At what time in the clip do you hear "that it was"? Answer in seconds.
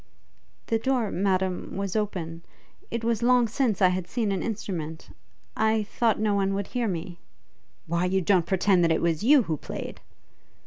8.83-9.21